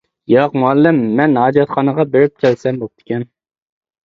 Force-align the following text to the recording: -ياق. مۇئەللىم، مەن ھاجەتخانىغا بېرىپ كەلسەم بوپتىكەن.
-ياق. 0.31 0.53
مۇئەللىم، 0.61 1.01
مەن 1.19 1.37
ھاجەتخانىغا 1.41 2.07
بېرىپ 2.17 2.43
كەلسەم 2.47 2.81
بوپتىكەن. 2.81 3.29